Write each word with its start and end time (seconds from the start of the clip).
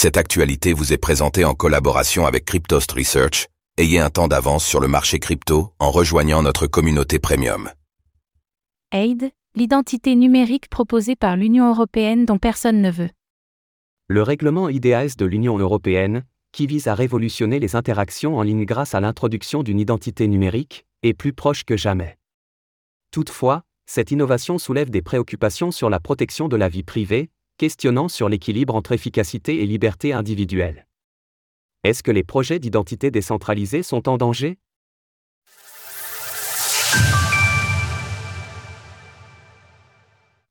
Cette 0.00 0.16
actualité 0.16 0.74
vous 0.74 0.92
est 0.92 0.96
présentée 0.96 1.44
en 1.44 1.54
collaboration 1.54 2.24
avec 2.24 2.44
Cryptost 2.44 2.92
Research. 2.92 3.48
Ayez 3.78 3.98
un 3.98 4.10
temps 4.10 4.28
d'avance 4.28 4.64
sur 4.64 4.78
le 4.78 4.86
marché 4.86 5.18
crypto 5.18 5.72
en 5.80 5.90
rejoignant 5.90 6.40
notre 6.40 6.68
communauté 6.68 7.18
premium. 7.18 7.68
AID, 8.92 9.32
l'identité 9.56 10.14
numérique 10.14 10.68
proposée 10.68 11.16
par 11.16 11.36
l'Union 11.36 11.68
européenne 11.68 12.26
dont 12.26 12.38
personne 12.38 12.80
ne 12.80 12.92
veut. 12.92 13.10
Le 14.06 14.22
règlement 14.22 14.68
IDAS 14.68 15.14
de 15.18 15.26
l'Union 15.26 15.58
européenne, 15.58 16.22
qui 16.52 16.68
vise 16.68 16.86
à 16.86 16.94
révolutionner 16.94 17.58
les 17.58 17.74
interactions 17.74 18.38
en 18.38 18.42
ligne 18.42 18.66
grâce 18.66 18.94
à 18.94 19.00
l'introduction 19.00 19.64
d'une 19.64 19.80
identité 19.80 20.28
numérique, 20.28 20.86
est 21.02 21.12
plus 21.12 21.32
proche 21.32 21.64
que 21.64 21.76
jamais. 21.76 22.18
Toutefois, 23.10 23.64
cette 23.86 24.12
innovation 24.12 24.58
soulève 24.58 24.90
des 24.90 25.02
préoccupations 25.02 25.72
sur 25.72 25.90
la 25.90 25.98
protection 25.98 26.46
de 26.46 26.54
la 26.54 26.68
vie 26.68 26.84
privée, 26.84 27.30
questionnant 27.58 28.08
sur 28.08 28.28
l'équilibre 28.28 28.74
entre 28.76 28.92
efficacité 28.92 29.62
et 29.62 29.66
liberté 29.66 30.12
individuelle. 30.12 30.86
Est-ce 31.82 32.04
que 32.04 32.12
les 32.12 32.22
projets 32.22 32.60
d'identité 32.60 33.10
décentralisée 33.10 33.82
sont 33.82 34.08
en 34.08 34.16
danger? 34.16 34.58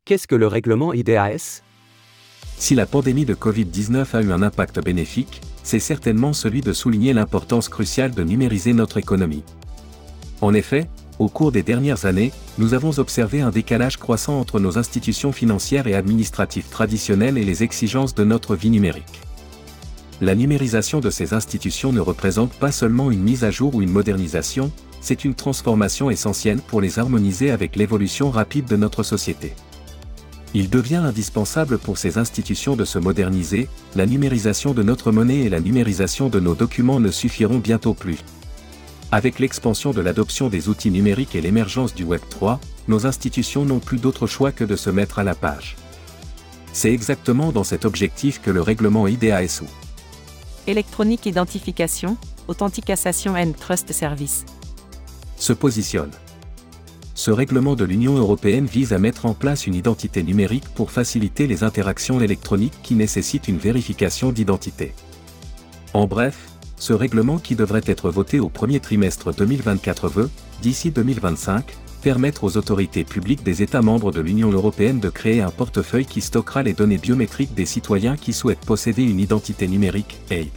Qu'est-ce 0.04 0.28
que 0.28 0.36
le 0.36 0.48
règlement 0.48 0.94
IDAS 0.94 1.64
Si 2.58 2.76
la 2.76 2.86
pandémie 2.86 3.26
de 3.26 3.36
Covid-19 3.36 4.16
a 4.16 4.22
eu 4.22 4.32
un 4.32 4.42
impact 4.42 4.84
bénéfique, 4.84 5.42
c'est 5.64 5.80
certainement 5.80 6.34
celui 6.34 6.62
de 6.62 6.74
souligner 6.74 7.14
l'importance 7.14 7.70
cruciale 7.70 8.12
de 8.12 8.24
numériser 8.24 8.74
notre 8.74 8.98
économie. 8.98 9.44
En 10.42 10.54
effet, 10.54 10.90
au 11.20 11.30
cours 11.30 11.52
des 11.52 11.64
dernières 11.64 12.06
années, 12.06 12.32
nous 12.58 12.74
avons 12.74 13.00
observé 13.00 13.42
un 13.42 13.50
décalage 13.50 13.98
croissant 13.98 14.40
entre 14.40 14.60
nos 14.60 14.78
institutions 14.78 15.32
financières 15.32 15.88
et 15.88 15.96
administratives 15.96 16.70
traditionnelles 16.70 17.38
et 17.38 17.44
les 17.44 17.64
exigences 17.64 18.14
de 18.14 18.24
notre 18.24 18.56
vie 18.56 18.70
numérique. 18.70 19.22
La 20.22 20.36
numérisation 20.36 21.00
de 21.00 21.10
ces 21.10 21.34
institutions 21.34 21.92
ne 21.92 22.00
représente 22.00 22.54
pas 22.54 22.72
seulement 22.72 23.12
une 23.12 23.22
mise 23.22 23.44
à 23.44 23.52
jour 23.52 23.76
ou 23.76 23.82
une 23.82 23.92
modernisation, 23.92 24.72
c'est 25.02 25.26
une 25.26 25.36
transformation 25.36 26.10
essentielle 26.10 26.60
pour 26.60 26.82
les 26.82 27.00
harmoniser 27.00 27.52
avec 27.52 27.76
l'évolution 27.76 28.30
rapide 28.30 28.66
de 28.66 28.76
notre 28.76 29.04
société. 29.04 29.54
Il 30.54 30.70
devient 30.70 30.96
indispensable 30.96 31.78
pour 31.78 31.98
ces 31.98 32.18
institutions 32.18 32.76
de 32.76 32.86
se 32.86 32.98
moderniser, 33.00 33.68
la 33.96 34.06
numérisation 34.06 34.74
de 34.74 34.82
notre 34.82 35.12
monnaie 35.12 35.42
et 35.42 35.50
la 35.50 35.60
numérisation 35.60 36.30
de 36.30 36.40
nos 36.40 36.56
documents 36.56 37.00
ne 37.00 37.12
suffiront 37.12 37.60
bientôt 37.60 37.94
plus. 37.94 38.18
Avec 39.12 39.40
l'expansion 39.40 39.92
de 39.92 40.02
l'adoption 40.02 40.50
des 40.50 40.68
outils 40.68 40.92
numériques 40.92 41.36
et 41.36 41.42
l'émergence 41.42 41.96
du 41.96 42.04
Web 42.04 42.22
3, 42.30 42.60
nos 42.90 43.06
institutions 43.06 43.64
n'ont 43.64 43.80
plus 43.80 44.00
d'autre 44.00 44.28
choix 44.28 44.52
que 44.52 44.66
de 44.66 44.76
se 44.76 44.90
mettre 44.90 45.20
à 45.20 45.24
la 45.24 45.34
page. 45.34 45.78
C'est 46.74 46.92
exactement 46.92 47.54
dans 47.54 47.64
cet 47.64 47.86
objectif 47.86 48.42
que 48.42 48.52
le 48.52 48.62
règlement 48.62 49.08
IDASO. 49.08 49.66
Électronique 50.68 51.26
Identification, 51.26 52.18
Authentication 52.50 53.36
and 53.36 53.54
Trust 53.54 53.94
Service. 53.94 54.46
Se 55.38 55.54
positionne. 55.54 56.12
Ce 57.14 57.32
règlement 57.32 57.76
de 57.76 57.86
l'Union 57.86 58.18
européenne 58.18 58.66
vise 58.66 58.92
à 58.92 59.00
mettre 59.00 59.26
en 59.26 59.34
place 59.34 59.68
une 59.68 59.76
identité 59.76 60.22
numérique 60.22 60.68
pour 60.76 60.92
faciliter 60.92 61.48
les 61.48 61.64
interactions 61.64 62.20
électroniques 62.20 62.80
qui 62.84 62.96
nécessitent 62.96 63.48
une 63.48 63.58
vérification 63.58 64.34
d'identité. 64.34 64.94
En 65.94 66.08
bref, 66.08 66.38
ce 66.78 66.94
règlement 66.94 67.40
qui 67.40 67.56
devrait 67.56 67.82
être 67.86 68.10
voté 68.12 68.40
au 68.40 68.50
premier 68.50 68.80
trimestre 68.80 69.34
2024 69.34 70.10
veut, 70.10 70.30
d'ici 70.62 70.92
2025, 70.92 71.66
permettre 72.02 72.44
aux 72.44 72.58
autorités 72.58 73.04
publiques 73.04 73.44
des 73.44 73.64
États 73.64 73.82
membres 73.82 74.12
de 74.12 74.22
l'Union 74.22 74.52
européenne 74.52 75.00
de 75.00 75.10
créer 75.10 75.42
un 75.42 75.50
portefeuille 75.50 76.06
qui 76.06 76.22
stockera 76.22 76.64
les 76.64 76.74
données 76.74 77.00
biométriques 77.00 77.56
des 77.56 77.66
citoyens 77.66 78.16
qui 78.16 78.32
souhaitent 78.32 78.66
posséder 78.66 79.04
une 79.04 79.20
identité 79.20 79.68
numérique, 79.68 80.20
AID. 80.30 80.52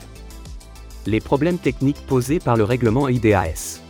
Les 1.06 1.20
problèmes 1.20 1.58
techniques 1.58 2.04
posés 2.06 2.38
par 2.38 2.56
le 2.56 2.64
règlement 2.64 3.08
IDAS. 3.08 3.80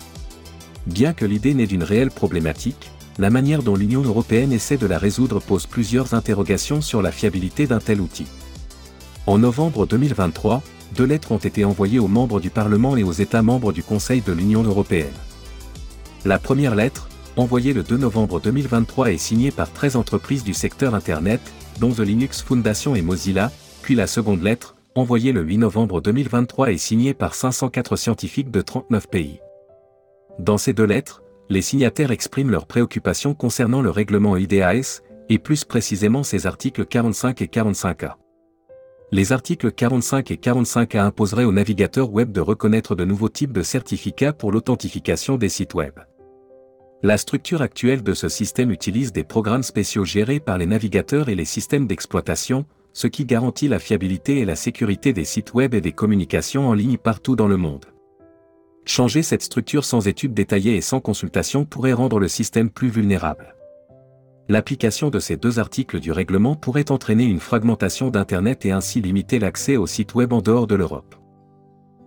Bien 0.86 1.12
que 1.12 1.26
l'idée 1.26 1.54
n'est 1.54 1.66
d'une 1.66 1.82
réelle 1.82 2.10
problématique, 2.10 2.90
la 3.18 3.30
manière 3.30 3.62
dont 3.62 3.76
l'Union 3.76 4.02
européenne 4.02 4.52
essaie 4.52 4.78
de 4.78 4.86
la 4.86 4.98
résoudre 4.98 5.40
pose 5.40 5.66
plusieurs 5.66 6.14
interrogations 6.14 6.80
sur 6.80 7.02
la 7.02 7.12
fiabilité 7.12 7.66
d'un 7.66 7.80
tel 7.80 8.00
outil. 8.00 8.26
En 9.26 9.38
novembre 9.38 9.86
2023, 9.86 10.62
deux 10.96 11.04
lettres 11.04 11.32
ont 11.32 11.38
été 11.38 11.64
envoyées 11.64 11.98
aux 11.98 12.08
membres 12.08 12.40
du 12.40 12.50
Parlement 12.50 12.96
et 12.96 13.02
aux 13.02 13.12
États 13.12 13.42
membres 13.42 13.72
du 13.72 13.82
Conseil 13.82 14.20
de 14.20 14.32
l'Union 14.32 14.62
européenne. 14.62 15.12
La 16.24 16.38
première 16.38 16.74
lettre, 16.74 17.08
envoyée 17.36 17.72
le 17.72 17.82
2 17.82 17.96
novembre 17.96 18.40
2023 18.40 19.12
est 19.12 19.18
signée 19.18 19.50
par 19.50 19.72
13 19.72 19.96
entreprises 19.96 20.44
du 20.44 20.54
secteur 20.54 20.94
Internet, 20.94 21.40
dont 21.78 21.92
The 21.92 22.00
Linux 22.00 22.42
Foundation 22.42 22.94
et 22.94 23.02
Mozilla, 23.02 23.50
puis 23.82 23.94
la 23.94 24.06
seconde 24.06 24.42
lettre, 24.42 24.74
envoyée 24.94 25.32
le 25.32 25.42
8 25.42 25.58
novembre 25.58 26.00
2023 26.00 26.72
est 26.72 26.78
signée 26.78 27.14
par 27.14 27.34
504 27.34 27.96
scientifiques 27.96 28.50
de 28.50 28.60
39 28.60 29.08
pays. 29.08 29.40
Dans 30.38 30.58
ces 30.58 30.72
deux 30.72 30.84
lettres, 30.84 31.22
les 31.48 31.62
signataires 31.62 32.10
expriment 32.10 32.50
leurs 32.50 32.66
préoccupations 32.66 33.34
concernant 33.34 33.82
le 33.82 33.90
règlement 33.90 34.36
IDAS, 34.36 35.02
et 35.28 35.38
plus 35.38 35.64
précisément 35.64 36.24
ses 36.24 36.46
articles 36.46 36.84
45 36.84 37.40
et 37.42 37.46
45A 37.46 38.14
les 39.12 39.32
articles 39.32 39.72
45 39.72 40.30
et 40.30 40.36
45A 40.36 41.00
imposeraient 41.00 41.44
aux 41.44 41.52
navigateurs 41.52 42.12
web 42.12 42.30
de 42.30 42.40
reconnaître 42.40 42.94
de 42.94 43.04
nouveaux 43.04 43.28
types 43.28 43.52
de 43.52 43.62
certificats 43.62 44.32
pour 44.32 44.52
l'authentification 44.52 45.36
des 45.36 45.48
sites 45.48 45.74
web. 45.74 45.94
La 47.02 47.18
structure 47.18 47.60
actuelle 47.60 48.04
de 48.04 48.14
ce 48.14 48.28
système 48.28 48.70
utilise 48.70 49.12
des 49.12 49.24
programmes 49.24 49.64
spéciaux 49.64 50.04
gérés 50.04 50.38
par 50.38 50.58
les 50.58 50.66
navigateurs 50.66 51.28
et 51.28 51.34
les 51.34 51.44
systèmes 51.44 51.88
d'exploitation, 51.88 52.66
ce 52.92 53.08
qui 53.08 53.24
garantit 53.24 53.68
la 53.68 53.80
fiabilité 53.80 54.38
et 54.38 54.44
la 54.44 54.56
sécurité 54.56 55.12
des 55.12 55.24
sites 55.24 55.54
web 55.54 55.74
et 55.74 55.80
des 55.80 55.92
communications 55.92 56.68
en 56.68 56.74
ligne 56.74 56.98
partout 56.98 57.34
dans 57.34 57.48
le 57.48 57.56
monde. 57.56 57.86
Changer 58.84 59.22
cette 59.22 59.42
structure 59.42 59.84
sans 59.84 60.06
études 60.06 60.34
détaillées 60.34 60.76
et 60.76 60.80
sans 60.82 61.00
consultation 61.00 61.64
pourrait 61.64 61.94
rendre 61.94 62.20
le 62.20 62.28
système 62.28 62.70
plus 62.70 62.88
vulnérable 62.88 63.54
l'application 64.50 65.10
de 65.10 65.20
ces 65.20 65.36
deux 65.36 65.60
articles 65.60 66.00
du 66.00 66.10
règlement 66.10 66.56
pourrait 66.56 66.90
entraîner 66.90 67.22
une 67.22 67.38
fragmentation 67.38 68.10
d'Internet 68.10 68.66
et 68.66 68.72
ainsi 68.72 69.00
limiter 69.00 69.38
l'accès 69.38 69.76
aux 69.76 69.86
sites 69.86 70.14
web 70.14 70.32
en 70.32 70.42
dehors 70.42 70.66
de 70.66 70.74
l'Europe. 70.74 71.14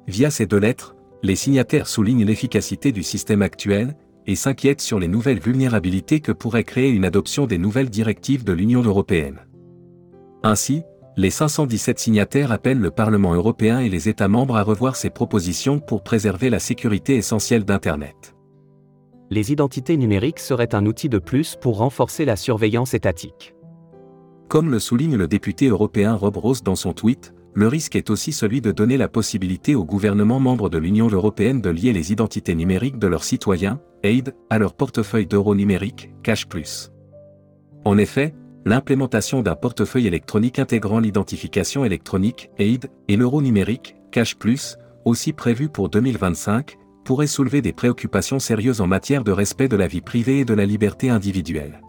Via 0.08 0.30
ces 0.30 0.46
deux 0.46 0.58
lettres, 0.58 0.94
les 1.24 1.38
signataires 1.38 1.88
soulignent 1.88 2.26
l'efficacité 2.26 2.92
du 2.92 3.02
système 3.02 3.42
actuel 3.42 3.96
et 4.28 4.36
s'inquiètent 4.36 4.82
sur 4.82 5.00
les 5.00 5.08
nouvelles 5.08 5.40
vulnérabilités 5.40 6.20
que 6.20 6.34
pourrait 6.34 6.66
créer 6.66 6.90
une 6.90 7.06
adoption 7.06 7.48
des 7.48 7.58
nouvelles 7.58 7.90
directives 7.90 8.44
de 8.44 8.52
l'Union 8.52 8.82
européenne. 8.82 9.40
Ainsi, 10.44 10.84
les 11.16 11.30
517 11.30 11.98
signataires 11.98 12.52
appellent 12.52 12.80
le 12.80 12.92
Parlement 12.92 13.34
européen 13.34 13.80
et 13.80 13.88
les 13.88 14.10
États 14.10 14.28
membres 14.28 14.58
à 14.58 14.64
revoir 14.64 14.98
ces 14.98 15.10
propositions 15.10 15.80
pour 15.80 16.04
préserver 16.04 16.50
la 16.50 16.60
sécurité 16.60 17.16
essentielle 17.16 17.64
d'Internet 17.64 18.33
les 19.30 19.52
identités 19.52 19.98
numériques 19.98 20.40
seraient 20.40 20.76
un 20.76 20.86
outil 20.86 21.10
de 21.10 21.20
plus 21.20 21.56
pour 21.60 21.78
renforcer 21.78 22.26
la 22.26 22.36
surveillance 22.36 22.94
étatique. 22.94 23.56
Comme 24.48 24.70
le 24.70 24.80
souligne 24.80 25.16
le 25.16 25.28
député 25.28 25.68
européen 25.68 26.14
Rob 26.16 26.38
Rose 26.38 26.64
dans 26.64 26.76
son 26.76 26.94
tweet, 26.94 27.34
le 27.56 27.68
risque 27.68 27.96
est 27.96 28.10
aussi 28.10 28.32
celui 28.32 28.62
de 28.62 28.72
donner 28.72 28.98
la 28.98 29.08
possibilité 29.08 29.76
aux 29.76 29.86
gouvernements 29.86 30.40
membres 30.40 30.70
de 30.70 30.78
l'Union 30.78 31.08
européenne 31.08 31.62
de 31.62 31.70
lier 31.70 31.94
les 31.94 32.12
identités 32.12 32.56
numériques 32.56 32.98
de 32.98 33.08
leurs 33.08 33.24
citoyens, 33.24 33.80
AID, 34.04 34.36
à 34.50 34.58
leur 34.58 34.74
portefeuille 34.74 35.28
d'euros 35.28 35.56
numériques, 35.56 36.12
Cash. 36.24 36.48
En 37.86 37.98
effet, 37.98 38.34
l'implémentation 38.66 39.42
d'un 39.42 39.56
portefeuille 39.56 40.08
électronique 40.08 40.58
intégrant 40.58 41.00
l'identification 41.00 41.86
électronique, 41.86 42.50
AID, 42.58 42.88
et 43.08 43.18
l'euro 43.18 43.42
numérique, 43.42 43.96
Cash 44.12 44.36
aussi 45.06 45.34
prévu 45.34 45.70
pour 45.70 45.90
2025, 45.90 46.78
pourrait 47.04 47.28
soulever 47.28 47.62
des 47.62 47.74
préoccupations 47.74 48.40
sérieuses 48.40 48.82
en 48.82 48.88
matière 48.88 49.24
de 49.24 49.32
respect 49.32 49.68
de 49.68 49.76
la 49.76 49.88
vie 49.88 50.02
privée 50.02 50.40
et 50.40 50.46
de 50.46 50.54
la 50.54 50.66
liberté 50.66 51.10
individuelle. 51.10 51.82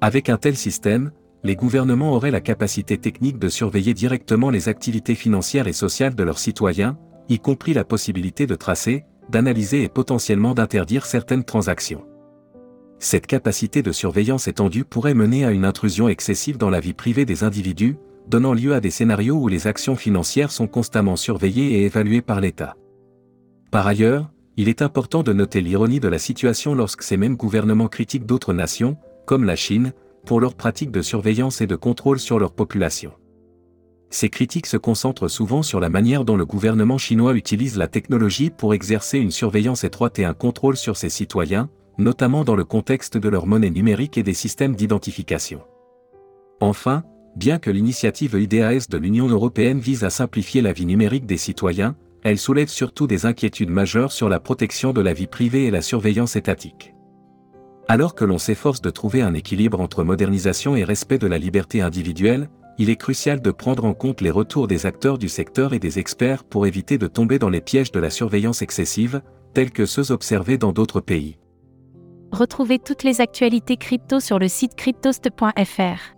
Avec 0.00 0.28
un 0.28 0.36
tel 0.36 0.56
système, 0.56 1.12
les 1.44 1.56
gouvernements 1.56 2.12
auraient 2.12 2.30
la 2.30 2.40
capacité 2.40 2.96
technique 2.96 3.38
de 3.38 3.48
surveiller 3.48 3.94
directement 3.94 4.50
les 4.50 4.68
activités 4.68 5.14
financières 5.14 5.68
et 5.68 5.72
sociales 5.72 6.14
de 6.14 6.22
leurs 6.22 6.38
citoyens, 6.38 6.96
y 7.28 7.38
compris 7.38 7.74
la 7.74 7.84
possibilité 7.84 8.46
de 8.46 8.54
tracer, 8.54 9.04
d'analyser 9.28 9.82
et 9.82 9.88
potentiellement 9.88 10.54
d'interdire 10.54 11.06
certaines 11.06 11.44
transactions. 11.44 12.04
Cette 12.98 13.26
capacité 13.26 13.82
de 13.82 13.92
surveillance 13.92 14.48
étendue 14.48 14.84
pourrait 14.84 15.14
mener 15.14 15.44
à 15.44 15.50
une 15.50 15.64
intrusion 15.64 16.08
excessive 16.08 16.56
dans 16.56 16.70
la 16.70 16.80
vie 16.80 16.94
privée 16.94 17.26
des 17.26 17.44
individus, 17.44 17.96
donnant 18.28 18.54
lieu 18.54 18.72
à 18.72 18.80
des 18.80 18.90
scénarios 18.90 19.36
où 19.36 19.48
les 19.48 19.66
actions 19.66 19.96
financières 19.96 20.50
sont 20.50 20.66
constamment 20.66 21.16
surveillées 21.16 21.72
et 21.74 21.84
évaluées 21.84 22.22
par 22.22 22.40
l'État. 22.40 22.76
Par 23.74 23.88
ailleurs, 23.88 24.30
il 24.56 24.68
est 24.68 24.82
important 24.82 25.24
de 25.24 25.32
noter 25.32 25.60
l'ironie 25.60 25.98
de 25.98 26.06
la 26.06 26.20
situation 26.20 26.76
lorsque 26.76 27.02
ces 27.02 27.16
mêmes 27.16 27.34
gouvernements 27.34 27.88
critiquent 27.88 28.24
d'autres 28.24 28.52
nations, 28.52 28.96
comme 29.26 29.42
la 29.42 29.56
Chine, 29.56 29.92
pour 30.24 30.38
leurs 30.38 30.54
pratiques 30.54 30.92
de 30.92 31.02
surveillance 31.02 31.60
et 31.60 31.66
de 31.66 31.74
contrôle 31.74 32.20
sur 32.20 32.38
leur 32.38 32.52
population. 32.52 33.10
Ces 34.10 34.28
critiques 34.28 34.68
se 34.68 34.76
concentrent 34.76 35.26
souvent 35.26 35.64
sur 35.64 35.80
la 35.80 35.88
manière 35.88 36.24
dont 36.24 36.36
le 36.36 36.46
gouvernement 36.46 36.98
chinois 36.98 37.34
utilise 37.34 37.76
la 37.76 37.88
technologie 37.88 38.50
pour 38.50 38.74
exercer 38.74 39.18
une 39.18 39.32
surveillance 39.32 39.82
étroite 39.82 40.20
et 40.20 40.24
un 40.24 40.34
contrôle 40.34 40.76
sur 40.76 40.96
ses 40.96 41.08
citoyens, 41.10 41.68
notamment 41.98 42.44
dans 42.44 42.54
le 42.54 42.64
contexte 42.64 43.16
de 43.16 43.28
leur 43.28 43.48
monnaie 43.48 43.70
numérique 43.70 44.16
et 44.16 44.22
des 44.22 44.34
systèmes 44.34 44.76
d'identification. 44.76 45.62
Enfin, 46.60 47.02
bien 47.34 47.58
que 47.58 47.72
l'initiative 47.72 48.36
IDAS 48.40 48.86
de 48.88 48.98
l'Union 48.98 49.26
européenne 49.26 49.80
vise 49.80 50.04
à 50.04 50.10
simplifier 50.10 50.62
la 50.62 50.72
vie 50.72 50.86
numérique 50.86 51.26
des 51.26 51.38
citoyens, 51.38 51.96
elle 52.24 52.38
soulève 52.38 52.68
surtout 52.68 53.06
des 53.06 53.26
inquiétudes 53.26 53.70
majeures 53.70 54.10
sur 54.10 54.30
la 54.30 54.40
protection 54.40 54.92
de 54.92 55.02
la 55.02 55.12
vie 55.12 55.26
privée 55.26 55.66
et 55.66 55.70
la 55.70 55.82
surveillance 55.82 56.36
étatique. 56.36 56.94
Alors 57.86 58.14
que 58.14 58.24
l'on 58.24 58.38
s'efforce 58.38 58.80
de 58.80 58.88
trouver 58.88 59.20
un 59.20 59.34
équilibre 59.34 59.78
entre 59.78 60.04
modernisation 60.04 60.74
et 60.74 60.84
respect 60.84 61.18
de 61.18 61.26
la 61.26 61.36
liberté 61.36 61.82
individuelle, 61.82 62.48
il 62.78 62.88
est 62.88 62.96
crucial 62.96 63.42
de 63.42 63.50
prendre 63.50 63.84
en 63.84 63.92
compte 63.92 64.22
les 64.22 64.30
retours 64.30 64.66
des 64.66 64.86
acteurs 64.86 65.18
du 65.18 65.28
secteur 65.28 65.74
et 65.74 65.78
des 65.78 65.98
experts 65.98 66.44
pour 66.44 66.66
éviter 66.66 66.96
de 66.96 67.06
tomber 67.06 67.38
dans 67.38 67.50
les 67.50 67.60
pièges 67.60 67.92
de 67.92 68.00
la 68.00 68.10
surveillance 68.10 68.62
excessive, 68.62 69.20
tels 69.52 69.70
que 69.70 69.84
ceux 69.84 70.10
observés 70.10 70.56
dans 70.58 70.72
d'autres 70.72 71.00
pays. 71.00 71.38
Retrouvez 72.32 72.78
toutes 72.78 73.04
les 73.04 73.20
actualités 73.20 73.76
crypto 73.76 74.18
sur 74.18 74.38
le 74.38 74.48
site 74.48 74.74
cryptost.fr. 74.74 76.14